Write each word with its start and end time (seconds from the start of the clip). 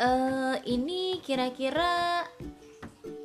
uh, 0.00 0.56
ini 0.64 1.20
kira-kira 1.20 2.24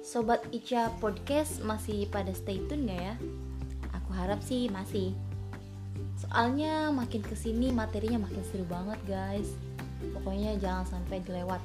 Sobat 0.06 0.44
Ica 0.54 0.94
Podcast 1.02 1.64
masih 1.66 2.06
pada 2.12 2.30
stay 2.36 2.62
tune 2.68 2.86
gak 2.92 3.02
ya? 3.02 3.16
Aku 3.96 4.12
harap 4.14 4.44
sih 4.44 4.70
masih 4.70 5.16
Soalnya 6.20 6.92
makin 6.92 7.24
ke 7.24 7.34
sini 7.34 7.72
materinya 7.72 8.28
makin 8.28 8.44
seru 8.52 8.68
banget 8.68 9.00
guys 9.08 9.56
Pokoknya 10.14 10.60
jangan 10.62 10.86
sampai 10.86 11.24
dilewat 11.26 11.64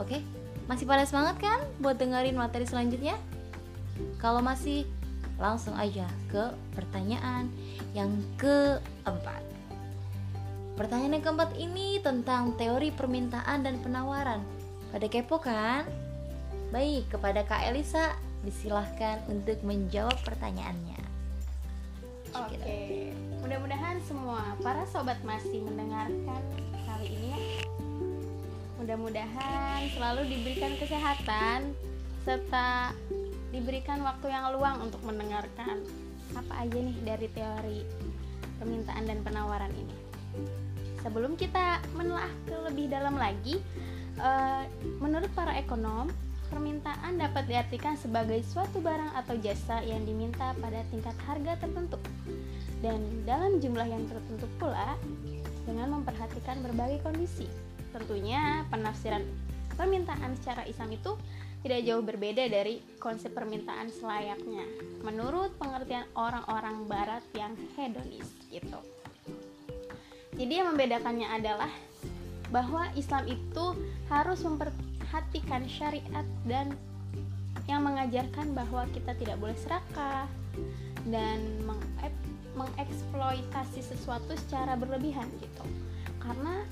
Oke? 0.00 0.22
Masih 0.64 0.88
pada 0.88 1.04
semangat 1.04 1.36
kan 1.44 1.60
buat 1.82 2.00
dengerin 2.00 2.40
materi 2.40 2.64
selanjutnya? 2.64 3.20
Kalau 4.16 4.40
masih, 4.40 4.88
langsung 5.36 5.76
aja 5.76 6.08
ke 6.32 6.50
pertanyaan 6.72 7.52
yang 7.92 8.10
keempat 8.40 9.53
Pertanyaan 10.74 11.22
yang 11.22 11.24
keempat 11.24 11.54
ini 11.54 12.02
tentang 12.02 12.58
teori 12.58 12.90
permintaan 12.90 13.62
dan 13.62 13.78
penawaran. 13.78 14.42
Pada 14.90 15.06
kepo 15.06 15.38
kan? 15.38 15.86
Baik, 16.74 17.14
kepada 17.14 17.46
Kak 17.46 17.70
Elisa 17.70 18.18
disilahkan 18.42 19.22
untuk 19.30 19.62
menjawab 19.62 20.18
pertanyaannya. 20.26 20.98
Oke, 22.34 23.14
mudah-mudahan 23.38 24.02
semua 24.02 24.58
para 24.58 24.82
sobat 24.90 25.22
masih 25.22 25.62
mendengarkan 25.62 26.42
kali 26.90 27.06
ini 27.06 27.26
ya. 27.30 27.40
Mudah-mudahan 28.82 29.86
selalu 29.94 30.26
diberikan 30.26 30.74
kesehatan 30.74 31.70
serta 32.26 32.90
diberikan 33.54 34.02
waktu 34.02 34.26
yang 34.26 34.50
luang 34.50 34.82
untuk 34.82 34.98
mendengarkan 35.06 35.86
apa 36.34 36.66
aja 36.66 36.78
nih 36.82 36.98
dari 37.06 37.30
teori 37.30 37.80
permintaan 38.58 39.06
dan 39.06 39.22
penawaran 39.22 39.70
ini 39.70 40.03
sebelum 41.04 41.36
kita 41.36 41.84
menelaah 41.92 42.32
ke 42.48 42.56
lebih 42.70 42.86
dalam 42.88 43.14
lagi, 43.20 43.60
uh, 44.18 44.64
menurut 45.02 45.28
para 45.36 45.52
ekonom, 45.60 46.08
permintaan 46.48 47.18
dapat 47.18 47.50
diartikan 47.50 47.98
sebagai 47.98 48.40
suatu 48.46 48.78
barang 48.78 49.16
atau 49.18 49.34
jasa 49.42 49.82
yang 49.82 50.06
diminta 50.06 50.54
pada 50.62 50.86
tingkat 50.92 51.16
harga 51.26 51.58
tertentu 51.60 51.98
dan 52.84 53.00
dalam 53.24 53.58
jumlah 53.58 53.88
yang 53.88 54.04
tertentu 54.06 54.46
pula 54.60 54.94
dengan 55.64 55.98
memperhatikan 55.98 56.60
berbagai 56.60 57.00
kondisi. 57.00 57.48
Tentunya 57.90 58.62
penafsiran 58.68 59.24
permintaan 59.74 60.36
secara 60.36 60.68
Islam 60.68 60.92
itu 60.92 61.16
tidak 61.64 61.80
jauh 61.88 62.04
berbeda 62.04 62.44
dari 62.52 62.84
konsep 63.00 63.32
permintaan 63.32 63.88
selayaknya 63.88 64.68
menurut 65.00 65.56
pengertian 65.56 66.04
orang-orang 66.12 66.84
barat 66.84 67.24
yang 67.32 67.56
hedonis 67.72 68.28
gitu. 68.52 68.76
Jadi 70.34 70.52
yang 70.58 70.74
membedakannya 70.74 71.28
adalah 71.30 71.70
bahwa 72.50 72.90
Islam 72.98 73.26
itu 73.30 73.64
harus 74.10 74.42
memperhatikan 74.42 75.66
syariat 75.70 76.26
dan 76.46 76.74
yang 77.64 77.80
mengajarkan 77.86 78.52
bahwa 78.52 78.84
kita 78.92 79.16
tidak 79.16 79.40
boleh 79.40 79.56
serakah 79.56 80.28
dan 81.08 81.40
mengeksploitasi 82.54 83.80
sesuatu 83.80 84.36
secara 84.46 84.76
berlebihan 84.76 85.26
gitu. 85.40 85.64
Karena 86.20 86.62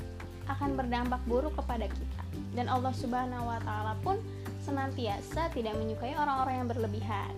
akan 0.51 0.75
berdampak 0.75 1.23
buruk 1.31 1.55
kepada 1.57 1.87
kita. 1.87 2.23
Dan 2.53 2.69
Allah 2.69 2.93
Subhanahu 2.93 3.49
wa 3.49 3.61
taala 3.63 3.95
pun 4.03 4.19
senantiasa 4.63 5.51
tidak 5.55 5.75
menyukai 5.79 6.15
orang-orang 6.15 6.65
yang 6.65 6.69
berlebihan. 6.69 7.33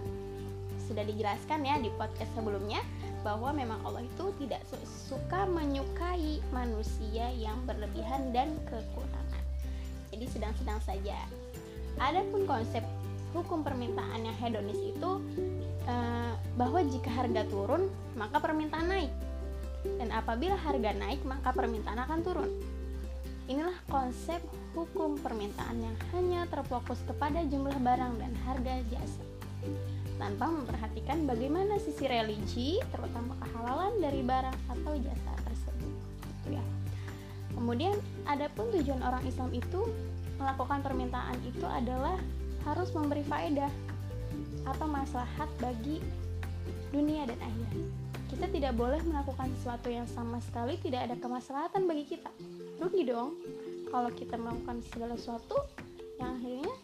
Sudah 0.85 1.05
dijelaskan 1.07 1.65
ya 1.65 1.81
di 1.81 1.89
podcast 1.97 2.29
sebelumnya 2.37 2.85
bahwa 3.25 3.57
memang 3.57 3.81
Allah 3.89 4.05
itu 4.05 4.31
tidak 4.45 4.61
suka 5.09 5.49
menyukai 5.49 6.45
manusia 6.53 7.33
yang 7.33 7.57
berlebihan 7.65 8.31
dan 8.37 8.53
kekurangan. 8.69 9.45
Jadi 10.13 10.29
sedang-sedang 10.29 10.79
saja. 10.85 11.17
Adapun 11.97 12.45
konsep 12.45 12.85
hukum 13.33 13.65
permintaan 13.65 14.29
yang 14.29 14.37
hedonis 14.37 14.79
itu 14.79 15.11
eh, 15.89 16.33
bahwa 16.55 16.85
jika 16.85 17.11
harga 17.11 17.49
turun 17.49 17.89
maka 18.15 18.39
permintaan 18.39 18.87
naik 18.93 19.11
dan 19.99 20.15
apabila 20.15 20.55
harga 20.55 20.93
naik 20.95 21.25
maka 21.25 21.51
permintaan 21.51 21.99
akan 22.05 22.21
turun. 22.21 22.51
Inilah 23.45 23.77
konsep 23.93 24.41
hukum 24.73 25.21
permintaan 25.21 25.81
yang 25.81 25.97
hanya 26.17 26.49
terfokus 26.49 27.01
kepada 27.05 27.45
jumlah 27.45 27.77
barang 27.77 28.17
dan 28.17 28.33
harga 28.49 28.81
jasa 28.89 29.25
tanpa 30.25 30.49
memperhatikan 30.49 31.29
bagaimana 31.29 31.77
sisi 31.77 32.09
religi, 32.09 32.81
terutama 32.89 33.37
kehalalan 33.45 34.01
dari 34.01 34.25
barang 34.25 34.57
atau 34.73 34.97
jasa 34.97 35.33
tersebut. 35.45 35.93
Gitu 36.25 36.49
ya. 36.57 36.65
Kemudian, 37.53 37.93
adapun 38.25 38.73
tujuan 38.73 39.05
orang 39.05 39.21
Islam 39.29 39.53
itu 39.53 39.85
melakukan 40.41 40.81
permintaan 40.81 41.37
itu 41.45 41.69
adalah 41.69 42.17
harus 42.65 42.89
memberi 42.97 43.21
faedah 43.29 43.69
atau 44.65 44.89
maslahat 44.89 45.53
bagi 45.61 46.01
dunia 46.89 47.29
dan 47.29 47.37
akhirat. 47.45 47.85
Kita 48.33 48.47
tidak 48.49 48.73
boleh 48.81 49.05
melakukan 49.05 49.53
sesuatu 49.61 49.93
yang 49.93 50.09
sama 50.09 50.41
sekali 50.41 50.81
tidak 50.81 51.13
ada 51.13 51.17
kemaslahatan 51.21 51.85
bagi 51.85 52.17
kita. 52.17 52.33
Rugi 52.81 53.05
dong 53.05 53.37
kalau 53.93 54.09
kita 54.11 54.41
melakukan 54.41 54.81
segala 54.89 55.15
sesuatu 55.21 55.61
yang 56.17 56.41
akhirnya 56.41 56.75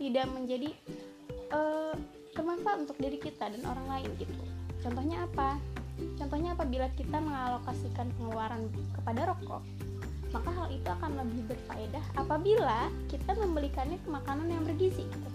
tidak 0.00 0.26
menjadi 0.32 0.70
uh, 1.52 1.94
bermanfaat 2.36 2.84
untuk 2.84 2.96
diri 3.00 3.18
kita 3.18 3.48
dan 3.48 3.62
orang 3.64 3.86
lain 3.88 4.10
gitu. 4.20 4.44
Contohnya 4.84 5.24
apa? 5.24 5.56
Contohnya 6.20 6.52
apabila 6.52 6.86
kita 6.92 7.16
mengalokasikan 7.18 8.12
pengeluaran 8.20 8.68
kepada 8.92 9.32
rokok 9.32 9.64
maka 10.36 10.50
hal 10.52 10.68
itu 10.68 10.88
akan 10.90 11.10
lebih 11.16 11.42
berfaedah 11.54 12.04
apabila 12.18 12.92
kita 13.08 13.32
membelikannya 13.40 13.96
ke 14.04 14.08
makanan 14.10 14.46
yang 14.52 14.62
bergizi. 14.68 15.08
Gitu. 15.08 15.28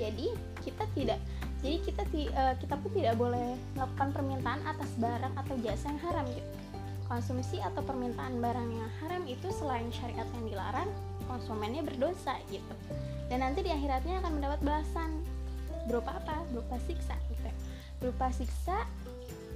jadi 0.00 0.26
kita 0.64 0.84
tidak 0.96 1.20
jadi 1.60 1.76
kita 1.84 2.02
uh, 2.32 2.54
kita 2.56 2.74
pun 2.80 2.90
tidak 2.96 3.20
boleh 3.20 3.52
melakukan 3.76 4.08
permintaan 4.16 4.64
atas 4.64 4.88
barang 4.96 5.34
atau 5.36 5.54
jasa 5.60 5.92
yang 5.92 6.00
haram 6.00 6.24
gitu 6.32 6.59
konsumsi 7.10 7.58
atau 7.58 7.82
permintaan 7.82 8.38
barang 8.38 8.70
yang 8.70 8.90
haram 9.02 9.22
itu 9.26 9.50
selain 9.50 9.90
syariat 9.90 10.30
yang 10.38 10.46
dilarang 10.46 10.90
konsumennya 11.26 11.82
berdosa 11.82 12.38
gitu. 12.54 12.74
Dan 13.26 13.42
nanti 13.42 13.66
di 13.66 13.70
akhiratnya 13.74 14.22
akan 14.22 14.38
mendapat 14.38 14.62
balasan. 14.62 15.10
Berupa 15.90 16.22
apa? 16.22 16.46
Berupa 16.54 16.78
siksa 16.86 17.18
gitu. 17.34 17.50
Berupa 17.98 18.30
siksa 18.30 18.86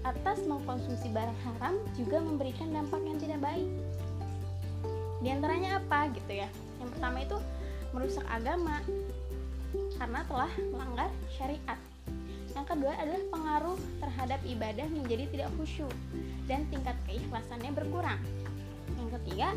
atas 0.03 0.43
mengkonsumsi 0.45 1.15
barang 1.15 1.39
haram 1.47 1.79
juga 1.95 2.19
memberikan 2.19 2.75
dampak 2.75 3.01
yang 3.07 3.19
tidak 3.23 3.39
baik. 3.39 3.71
Di 5.23 5.31
antaranya 5.31 5.79
apa 5.79 6.11
gitu 6.11 6.33
ya? 6.35 6.51
Yang 6.83 6.91
pertama 6.99 7.19
itu 7.23 7.39
merusak 7.95 8.27
agama 8.27 8.83
karena 9.95 10.21
telah 10.27 10.51
melanggar 10.75 11.11
syariat 11.31 11.79
yang 12.55 12.67
kedua 12.67 12.95
adalah 12.97 13.23
pengaruh 13.35 13.79
terhadap 13.99 14.41
ibadah 14.47 14.87
menjadi 14.91 15.25
tidak 15.31 15.51
khusyuk 15.59 15.95
dan 16.47 16.63
tingkat 16.71 16.95
keikhlasannya 17.11 17.71
berkurang 17.75 18.23
yang 18.99 19.11
ketiga 19.21 19.49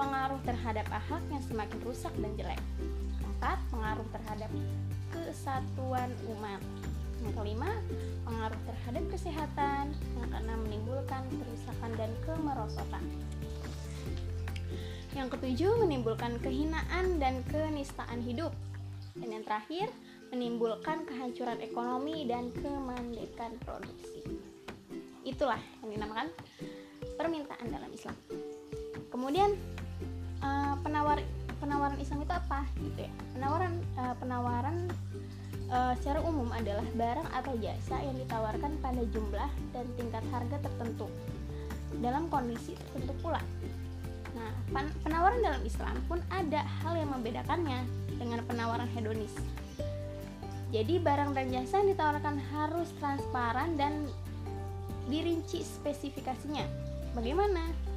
pengaruh 0.00 0.40
terhadap 0.48 0.88
akhlak 0.88 1.24
yang 1.28 1.42
semakin 1.44 1.78
rusak 1.84 2.12
dan 2.16 2.32
jelek 2.36 2.60
keempat, 3.40 3.56
pengaruh 3.72 4.04
terhadap 4.12 4.52
kesatuan 5.08 6.12
umat. 6.28 6.60
Yang 7.24 7.32
kelima, 7.40 7.72
pengaruh 8.28 8.60
terhadap 8.68 9.04
kesehatan. 9.08 9.96
Yang 10.20 10.28
keenam, 10.28 10.58
menimbulkan 10.68 11.24
kerusakan 11.32 11.90
dan 11.96 12.12
kemerosotan. 12.28 13.04
Yang 15.16 15.40
ketujuh, 15.40 15.72
menimbulkan 15.80 16.36
kehinaan 16.44 17.16
dan 17.16 17.40
kenistaan 17.48 18.20
hidup. 18.20 18.52
Dan 19.16 19.40
yang 19.40 19.44
terakhir, 19.48 19.88
menimbulkan 20.30 21.06
kehancuran 21.06 21.58
ekonomi 21.60 22.26
dan 22.26 22.54
kemandekan 22.54 23.58
produksi. 23.62 24.22
Itulah 25.26 25.60
yang 25.84 25.90
dinamakan 26.00 26.28
permintaan 27.18 27.66
dalam 27.68 27.90
Islam. 27.92 28.16
Kemudian, 29.10 29.52
uh, 30.40 30.74
penawar 30.80 31.20
penawaran 31.60 32.00
Islam 32.00 32.24
itu 32.24 32.32
apa 32.32 32.64
gitu 32.80 33.04
ya 33.04 33.12
penawaran 33.36 33.72
uh, 34.00 34.14
penawaran 34.16 34.76
uh, 35.68 35.92
secara 36.00 36.24
umum 36.24 36.48
adalah 36.50 36.84
barang 36.96 37.28
atau 37.36 37.52
jasa 37.60 38.00
yang 38.00 38.16
ditawarkan 38.16 38.72
pada 38.80 39.02
jumlah 39.12 39.50
dan 39.76 39.84
tingkat 40.00 40.24
harga 40.32 40.56
tertentu 40.64 41.06
dalam 42.00 42.32
kondisi 42.32 42.72
tertentu 42.74 43.12
pula 43.20 43.44
nah 44.32 44.50
penawaran 45.04 45.42
dalam 45.44 45.62
Islam 45.66 45.94
pun 46.08 46.18
ada 46.32 46.64
hal 46.80 46.96
yang 46.96 47.12
membedakannya 47.12 47.84
dengan 48.16 48.40
penawaran 48.48 48.88
hedonis 48.96 49.36
jadi 50.70 51.02
barang 51.02 51.34
dan 51.34 51.50
jasa 51.50 51.82
yang 51.82 51.98
ditawarkan 51.98 52.36
harus 52.54 52.88
transparan 53.02 53.74
dan 53.74 54.06
dirinci 55.10 55.66
spesifikasinya 55.66 56.62
bagaimana 57.18 57.90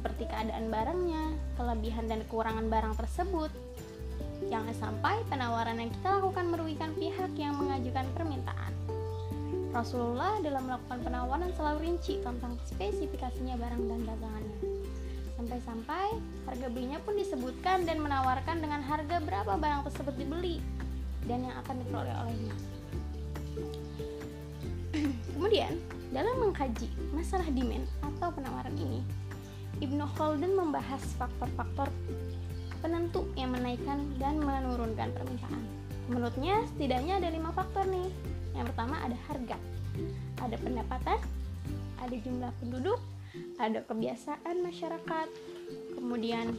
seperti 0.00 0.24
keadaan 0.32 0.72
barangnya, 0.72 1.36
kelebihan 1.60 2.08
dan 2.08 2.24
kekurangan 2.24 2.72
barang 2.72 2.96
tersebut. 2.96 3.52
Jangan 4.48 4.72
sampai 4.72 5.20
penawaran 5.28 5.76
yang 5.76 5.92
kita 5.92 6.16
lakukan 6.16 6.48
merugikan 6.48 6.96
pihak 6.96 7.36
yang 7.36 7.52
mengajukan 7.60 8.08
permintaan. 8.16 8.72
Rasulullah 9.76 10.40
dalam 10.40 10.64
melakukan 10.72 11.04
penawaran 11.04 11.52
selalu 11.52 11.78
rinci 11.84 12.16
tentang 12.24 12.56
spesifikasinya 12.64 13.60
barang 13.60 13.82
dan 13.92 14.00
dagangannya. 14.08 14.58
Sampai-sampai 15.36 16.06
harga 16.48 16.66
belinya 16.72 16.98
pun 17.04 17.20
disebutkan 17.20 17.84
dan 17.84 18.00
menawarkan 18.00 18.64
dengan 18.64 18.80
harga 18.80 19.20
berapa 19.20 19.52
barang 19.52 19.84
tersebut 19.84 20.16
dibeli 20.16 20.79
dan 21.28 21.44
yang 21.44 21.56
akan 21.60 21.74
diperoleh 21.84 22.14
olehnya. 22.24 22.54
Kemudian, 25.34 25.72
dalam 26.10 26.36
mengkaji 26.42 26.88
masalah 27.14 27.46
demand 27.52 27.86
atau 28.02 28.28
penawaran 28.34 28.76
ini, 28.76 29.00
Ibnu 29.80 30.04
Khaldun 30.16 30.52
membahas 30.56 31.00
faktor-faktor 31.16 31.88
penentu 32.80 33.28
yang 33.36 33.52
menaikkan 33.56 34.04
dan 34.20 34.40
menurunkan 34.40 35.12
permintaan. 35.12 35.64
Menurutnya, 36.10 36.64
setidaknya 36.74 37.22
ada 37.22 37.28
lima 37.30 37.54
faktor 37.54 37.86
nih. 37.86 38.08
Yang 38.56 38.74
pertama 38.74 38.98
ada 39.00 39.16
harga, 39.30 39.56
ada 40.42 40.56
pendapatan, 40.58 41.18
ada 42.02 42.16
jumlah 42.18 42.52
penduduk, 42.58 43.00
ada 43.62 43.78
kebiasaan 43.86 44.58
masyarakat, 44.58 45.28
kemudian 45.94 46.58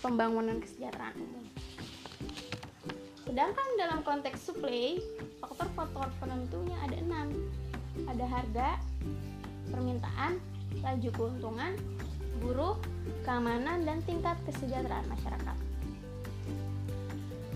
pembangunan 0.00 0.56
kesejahteraan. 0.64 1.35
Sedangkan 3.36 3.68
dalam 3.76 4.00
konteks 4.00 4.48
supply, 4.48 4.96
faktor-faktor 5.44 6.08
penentunya 6.24 6.72
ada 6.80 6.96
enam. 6.96 7.36
Ada 8.08 8.24
harga, 8.24 8.80
permintaan, 9.68 10.40
laju 10.80 11.10
keuntungan, 11.12 11.76
buruh, 12.40 12.80
keamanan, 13.28 13.84
dan 13.84 14.00
tingkat 14.08 14.40
kesejahteraan 14.48 15.04
masyarakat. 15.12 15.56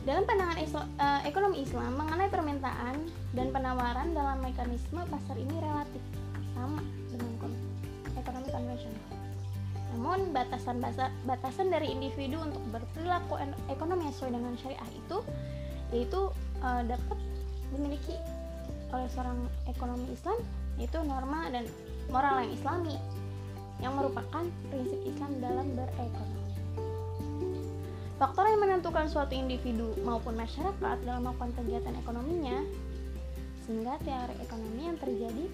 Dalam 0.05 0.29
pandangan 0.29 0.61
Islam, 0.61 0.85
uh, 1.00 1.25
ekonomi 1.25 1.65
Islam 1.65 1.97
mengenai 1.97 2.29
permintaan 2.29 2.97
dan 3.32 3.49
penawaran 3.49 4.12
dalam 4.12 4.37
mekanisme 4.44 5.00
pasar 5.09 5.37
ini 5.41 5.65
relatif 5.65 6.05
sama 6.53 6.85
dengan 7.09 7.56
ekonomi 8.21 8.49
konvensional. 8.53 9.09
Namun 9.97 10.37
batasan 10.37 10.77
batasan 11.25 11.73
dari 11.73 11.88
individu 11.88 12.37
untuk 12.37 12.61
berperilaku 12.69 13.41
ekonomi 13.73 14.12
sesuai 14.12 14.37
dengan 14.37 14.53
syariah 14.61 14.93
itu 14.93 15.25
yaitu 15.91 16.31
uh, 16.63 16.83
dapat 16.87 17.19
dimiliki 17.75 18.17
oleh 18.91 19.07
seorang 19.15 19.39
ekonomi 19.71 20.11
Islam 20.11 20.39
yaitu 20.79 20.99
norma 21.07 21.51
dan 21.53 21.65
moral 22.11 22.43
yang 22.43 22.53
islami 22.55 22.97
yang 23.81 23.97
merupakan 23.97 24.45
prinsip 24.69 25.01
Islam 25.09 25.41
dalam 25.41 25.67
berekonomi. 25.73 26.41
Faktor 28.21 28.45
yang 28.53 28.61
menentukan 28.61 29.09
suatu 29.09 29.33
individu 29.33 29.97
maupun 30.05 30.37
masyarakat 30.37 30.97
dalam 31.09 31.25
melakukan 31.25 31.57
kegiatan 31.57 31.97
ekonominya 31.97 32.61
sehingga 33.65 33.97
teori 34.05 34.37
ekonomi 34.45 34.83
yang 34.85 34.99
terjadi 35.01 35.45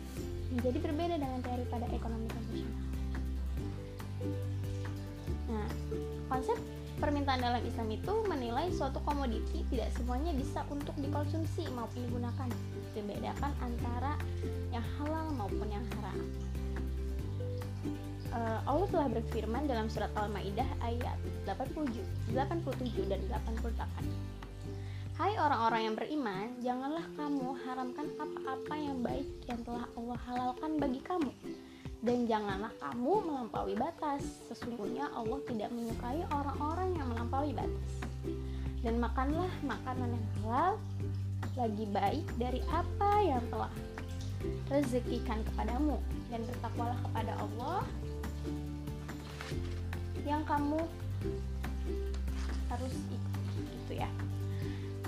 menjadi 0.50 0.78
berbeda 0.82 1.14
dengan 1.14 1.40
teori 1.46 1.64
pada 1.70 1.86
ekonomi 1.94 2.26
konvensional. 2.26 2.82
Nah, 5.46 5.68
konsep 6.26 6.58
permintaan 6.96 7.40
dalam 7.44 7.62
Islam 7.64 7.88
itu 7.92 8.14
menilai 8.24 8.72
suatu 8.72 9.00
komoditi 9.04 9.64
tidak 9.68 9.92
semuanya 9.96 10.32
bisa 10.32 10.64
untuk 10.72 10.96
dikonsumsi 10.96 11.68
maupun 11.76 12.00
digunakan. 12.08 12.48
Dibedakan 12.96 13.52
antara 13.60 14.16
yang 14.72 14.84
halal 15.00 15.28
maupun 15.36 15.68
yang 15.68 15.84
haram. 15.96 16.18
Uh, 18.36 18.60
Allah 18.68 18.88
telah 18.92 19.08
berfirman 19.08 19.64
dalam 19.64 19.88
surat 19.88 20.12
Al-Maidah 20.12 20.68
ayat 20.84 21.16
87, 21.48 22.36
87 22.36 23.08
dan 23.08 23.20
88. 23.32 24.36
Hai 25.16 25.32
orang-orang 25.40 25.80
yang 25.88 25.96
beriman, 25.96 26.46
janganlah 26.60 27.06
kamu 27.16 27.56
haramkan 27.64 28.12
apa-apa 28.20 28.74
yang 28.76 29.00
baik 29.00 29.24
yang 29.48 29.64
telah 29.64 29.88
Allah 29.96 30.18
halalkan 30.28 30.76
bagi 30.76 31.00
kamu. 31.00 31.32
Dan 32.06 32.30
janganlah 32.30 32.70
kamu 32.78 33.26
melampaui 33.26 33.74
batas. 33.74 34.22
Sesungguhnya 34.46 35.10
Allah 35.10 35.42
tidak 35.50 35.74
menyukai 35.74 36.22
orang-orang 36.30 36.94
yang 36.94 37.06
melampaui 37.10 37.50
batas. 37.50 37.92
Dan 38.86 39.02
makanlah 39.02 39.50
makanan 39.66 40.14
yang 40.14 40.26
halal 40.46 40.78
lagi 41.58 41.84
baik 41.90 42.26
dari 42.38 42.62
apa 42.70 43.10
yang 43.26 43.42
telah 43.50 43.72
rezekikan 44.70 45.42
kepadamu 45.50 45.98
dan 46.30 46.40
bertakwalah 46.46 46.98
kepada 47.10 47.32
Allah 47.40 47.80
yang 50.26 50.42
kamu 50.44 50.82
harus 52.66 52.94
ikut 53.08 53.34
gitu 53.56 53.92
ya 54.02 54.10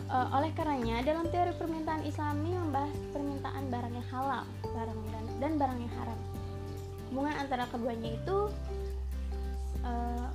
uh, 0.09 0.31
oleh 0.39 0.51
karenanya 0.55 1.03
dalam 1.03 1.27
teori 1.29 1.53
permintaan 1.59 2.07
Islami 2.07 2.55
membahas 2.55 2.95
permintaan 3.11 3.65
barang 3.67 3.95
yang 3.99 4.09
halal 4.15 4.45
barang 4.63 4.99
dan, 5.11 5.25
dan 5.43 5.53
barang 5.59 5.79
yang 5.83 5.95
haram 5.99 6.19
hubungan 7.11 7.35
antara 7.37 7.65
keduanya 7.73 8.11
itu 8.15 8.37
uh, 9.85 10.29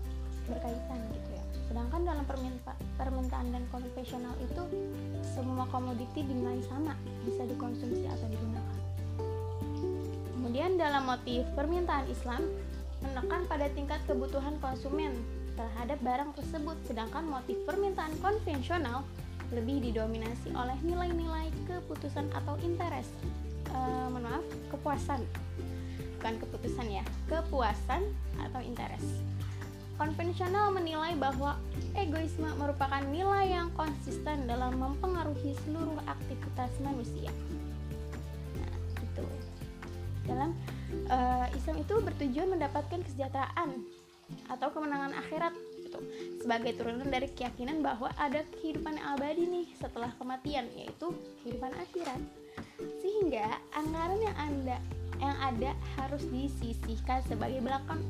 berkaitan 0.50 1.00
gitu 1.16 1.30
ya 1.34 1.44
sedangkan 1.72 2.02
dalam 2.06 2.26
perminta, 2.28 2.74
permintaan 3.00 3.48
dan 3.50 3.64
konvensional 3.72 4.36
itu 4.44 4.64
semua 5.24 5.66
komoditi 5.72 6.22
dinilai 6.22 6.60
sama 6.68 6.94
bisa 7.24 7.48
dikonsumsi 7.48 8.06
atau 8.10 8.28
digunakan 8.30 8.78
kemudian 10.36 10.78
dalam 10.78 11.08
motif 11.08 11.48
permintaan 11.56 12.06
Islam 12.12 12.44
menekan 13.04 13.44
pada 13.52 13.68
tingkat 13.76 14.00
kebutuhan 14.08 14.56
konsumen 14.64 15.12
terhadap 15.54 16.00
barang 16.02 16.32
tersebut, 16.34 16.78
sedangkan 16.88 17.28
motif 17.28 17.58
permintaan 17.68 18.14
konvensional 18.24 19.06
lebih 19.54 19.86
didominasi 19.86 20.50
oleh 20.56 20.78
nilai-nilai 20.82 21.52
keputusan 21.70 22.26
atau 22.34 22.58
interest. 22.66 23.14
E, 23.70 23.80
maaf, 24.10 24.46
kepuasan. 24.74 25.22
Bukan 26.24 26.40
keputusan 26.40 26.88
ya, 26.88 27.04
kepuasan 27.28 28.00
atau 28.40 28.64
interest. 28.64 29.20
Konvensional 30.00 30.72
menilai 30.72 31.20
bahwa 31.20 31.60
egoisme 32.00 32.48
merupakan 32.56 33.04
nilai 33.12 33.52
yang 33.52 33.68
konsisten 33.76 34.48
dalam 34.48 34.80
mempengaruhi 34.80 35.52
seluruh 35.68 36.00
aktivitas 36.08 36.72
manusia. 36.80 37.28
Nah, 38.56 38.72
itu. 39.04 39.26
Dalam 40.24 40.56
uh, 41.12 41.52
Islam 41.52 41.84
itu 41.84 42.00
bertujuan 42.00 42.56
mendapatkan 42.56 43.04
kesejahteraan 43.04 43.84
atau 44.48 44.68
kemenangan 44.72 45.12
akhirat 45.20 45.52
gitu. 45.84 46.00
sebagai 46.40 46.74
turunan 46.80 47.12
dari 47.12 47.28
keyakinan 47.36 47.84
bahwa 47.84 48.10
ada 48.16 48.48
kehidupan 48.56 48.96
yang 48.96 49.20
abadi 49.20 49.44
nih 49.46 49.68
setelah 49.76 50.10
kematian 50.16 50.66
yaitu 50.74 51.12
kehidupan 51.44 51.76
akhirat 51.76 52.24
sehingga 53.04 53.60
anggaran 53.76 54.20
yang 54.24 54.38
anda 54.40 54.80
yang 55.22 55.38
ada 55.42 55.72
harus 56.00 56.24
disisihkan 56.30 57.22
sebagai 57.28 57.62
belakang 57.62 58.02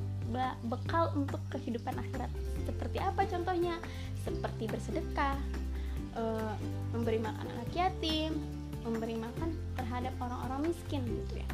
bekal 0.65 1.13
untuk 1.13 1.39
kehidupan 1.53 1.93
akhirat. 1.93 2.31
Seperti 2.65 2.97
apa 2.97 3.21
contohnya? 3.27 3.77
Seperti 4.23 4.65
bersedekah 4.65 5.37
e, 6.17 6.23
memberi 6.95 7.19
makan 7.21 7.45
anak 7.53 7.69
yatim 7.75 8.33
memberi 8.83 9.15
makan 9.15 9.55
terhadap 9.79 10.11
orang-orang 10.19 10.71
miskin 10.71 11.07
gitu 11.07 11.39
ya. 11.39 11.49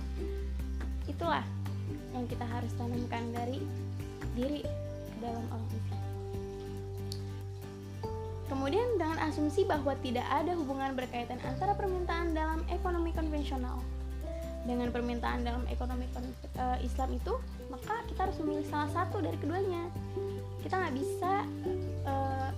Itulah 1.05 1.45
yang 2.13 2.25
kita 2.25 2.45
harus 2.45 2.73
tanamkan 2.73 3.21
dari 3.33 3.61
diri 4.33 4.65
dalam 5.21 5.45
orang 5.53 5.69
Islam. 5.69 6.03
Kemudian 8.49 8.87
dengan 8.97 9.21
asumsi 9.29 9.61
bahwa 9.69 9.93
tidak 10.01 10.25
ada 10.25 10.57
hubungan 10.57 10.97
berkaitan 10.97 11.37
antara 11.45 11.77
permintaan 11.77 12.33
dalam 12.33 12.65
ekonomi 12.73 13.13
konvensional 13.13 13.77
dengan 14.69 14.93
permintaan 14.93 15.41
dalam 15.41 15.65
ekonomi 15.65 16.05
uh, 16.13 16.77
Islam 16.85 17.17
itu, 17.17 17.33
maka 17.73 18.05
kita 18.05 18.29
harus 18.29 18.37
memilih 18.45 18.69
salah 18.69 18.89
satu 18.93 19.17
dari 19.17 19.33
keduanya. 19.41 19.89
Kita 20.61 20.77
nggak 20.77 20.93
bisa 20.93 21.33
uh, 22.05 22.49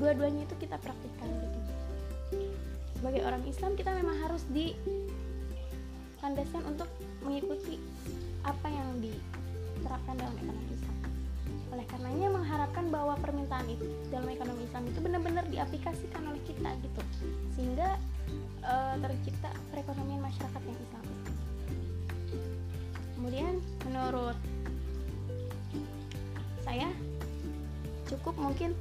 dua-duanya 0.00 0.48
itu 0.48 0.54
kita 0.56 0.80
praktikkan 0.80 1.28
gitu. 1.28 1.58
Sebagai 2.96 3.20
orang 3.28 3.44
Islam 3.44 3.76
kita 3.76 3.92
memang 3.92 4.16
harus 4.24 4.42
di 4.48 4.72
landaskan 6.24 6.64
untuk 6.72 6.88
mengikuti 7.20 7.76
apa 8.42 8.66
yang 8.72 8.88
diterapkan 9.04 10.14
dalam 10.16 10.34
ekonomi 10.40 10.72
Islam. 10.72 10.87
Permintaan 13.20 13.66
itu 13.68 13.86
dalam 14.08 14.28
ekonomi 14.30 14.64
Islam 14.64 14.84
itu 14.88 14.98
benar-benar 15.02 15.44
diaplikasikan 15.50 16.22
oleh 16.26 16.42
kita 16.46 16.70
gitu, 16.82 17.02
sehingga 17.58 17.98
e, 18.62 18.74
tercipta 19.02 19.50
perekonomian 19.74 20.22
masyarakat 20.22 20.62
yang 20.62 20.78
Islam. 20.78 21.04
Kemudian 23.18 23.54
menurut 23.84 24.38
saya 26.62 26.88
cukup 28.08 28.34
mungkin 28.38 28.72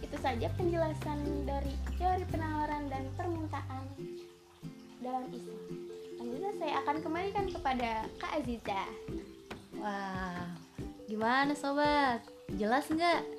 itu 0.00 0.16
saja 0.24 0.48
penjelasan 0.56 1.18
dari 1.44 1.74
teori 2.00 2.24
penawaran 2.32 2.88
dan 2.88 3.04
permintaan 3.18 3.84
dalam 5.04 5.28
Islam 5.34 5.88
selanjutnya 6.28 6.52
saya 6.60 6.74
akan 6.84 6.96
kembalikan 7.00 7.46
kepada 7.48 7.90
Kak 8.20 8.32
Aziza. 8.36 8.82
Wah, 9.80 10.44
gimana 11.08 11.56
sobat? 11.56 12.20
Jelas 12.54 12.84
nggak? 12.84 13.37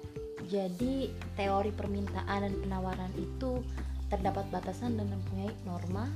Jadi 0.50 1.14
teori 1.38 1.70
permintaan 1.70 2.42
dan 2.42 2.54
penawaran 2.58 3.14
itu 3.14 3.62
terdapat 4.10 4.50
batasan 4.50 4.98
dan 4.98 5.06
mempunyai 5.14 5.54
norma, 5.62 6.10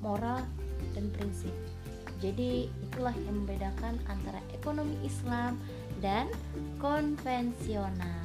moral, 0.00 0.40
dan 0.96 1.12
prinsip. 1.12 1.52
Jadi 2.18 2.72
itulah 2.82 3.12
yang 3.14 3.44
membedakan 3.44 4.00
antara 4.08 4.40
ekonomi 4.56 4.96
Islam 5.04 5.60
dan 6.00 6.32
konvensional. 6.80 8.24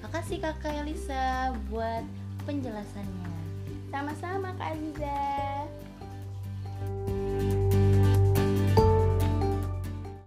Makasih 0.00 0.40
Kakak 0.40 0.82
Elisa 0.82 1.52
buat 1.68 2.02
penjelasannya. 2.48 3.30
Sama-sama 3.92 4.50
Kak 4.58 4.74
Aziza. 4.74 5.53